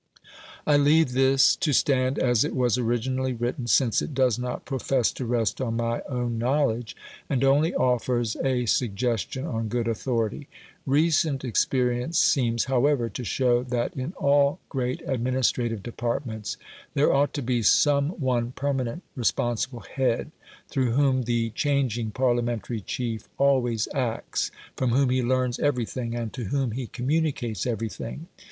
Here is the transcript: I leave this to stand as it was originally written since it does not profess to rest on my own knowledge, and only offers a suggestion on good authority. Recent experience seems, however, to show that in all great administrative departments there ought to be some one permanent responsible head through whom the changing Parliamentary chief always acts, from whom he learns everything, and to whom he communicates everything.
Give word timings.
I 0.65 0.77
leave 0.77 1.11
this 1.11 1.55
to 1.57 1.73
stand 1.73 2.17
as 2.17 2.43
it 2.43 2.55
was 2.55 2.75
originally 2.79 3.33
written 3.33 3.67
since 3.67 4.01
it 4.01 4.15
does 4.15 4.39
not 4.39 4.65
profess 4.65 5.11
to 5.11 5.25
rest 5.27 5.61
on 5.61 5.75
my 5.77 6.01
own 6.09 6.39
knowledge, 6.39 6.95
and 7.29 7.43
only 7.43 7.75
offers 7.75 8.35
a 8.43 8.65
suggestion 8.65 9.45
on 9.45 9.67
good 9.67 9.87
authority. 9.87 10.47
Recent 10.87 11.45
experience 11.45 12.17
seems, 12.17 12.65
however, 12.65 13.09
to 13.09 13.23
show 13.23 13.61
that 13.61 13.95
in 13.95 14.13
all 14.13 14.59
great 14.69 15.03
administrative 15.05 15.83
departments 15.83 16.57
there 16.95 17.13
ought 17.13 17.31
to 17.35 17.43
be 17.43 17.61
some 17.61 18.09
one 18.19 18.53
permanent 18.53 19.03
responsible 19.15 19.81
head 19.81 20.31
through 20.67 20.93
whom 20.93 21.21
the 21.25 21.51
changing 21.51 22.09
Parliamentary 22.09 22.81
chief 22.81 23.29
always 23.37 23.87
acts, 23.93 24.49
from 24.75 24.93
whom 24.93 25.11
he 25.11 25.21
learns 25.21 25.59
everything, 25.59 26.15
and 26.15 26.33
to 26.33 26.45
whom 26.45 26.71
he 26.71 26.87
communicates 26.87 27.67
everything. 27.67 28.25